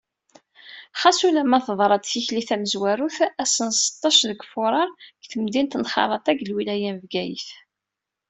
xas 0.99 1.19
ulamma 1.27 1.59
teḍra-d 1.67 2.03
tikli 2.05 2.41
tamezwarut 2.49 3.17
ass, 3.43 3.55
n 3.67 3.69
sṭac 3.85 4.19
deg 4.29 4.41
furar 4.51 4.89
deg 5.19 5.25
temdint 5.31 5.77
n 5.77 5.87
Xerraṭa, 5.93 6.31
deg 6.33 6.43
lwilaya 6.49 6.91
n 6.95 7.01
Bgayet. 7.03 7.47